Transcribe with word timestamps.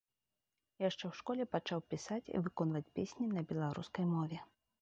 Яшчэ 0.83 0.99
ў 1.09 1.13
школе 1.19 1.43
пачаў 1.55 1.79
пісаць 1.95 2.29
і 2.35 2.43
выконваць 2.47 2.85
песні 2.99 3.25
на 3.35 3.41
беларускай 3.53 4.05
мове. 4.19 4.43